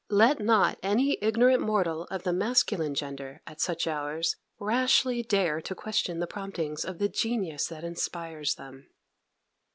[0.09, 5.75] Let not any ignorant mortal of the masculine gender, at such hours, rashly dare to
[5.75, 8.87] question the promptings of the genius that inspires them!